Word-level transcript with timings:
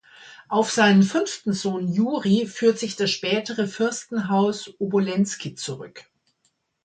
Auf 0.49 0.71
seinen 0.71 1.03
fünften 1.03 1.53
Sohn 1.53 1.87
Juri 1.87 2.47
führt 2.47 2.79
sich 2.79 2.95
das 2.95 3.11
spätere 3.11 3.67
Fürstenhaus 3.67 4.73
Obolenski 4.79 5.53
zurück. 5.53 6.05